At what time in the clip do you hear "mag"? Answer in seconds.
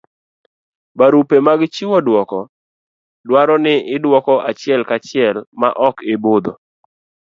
1.47-1.61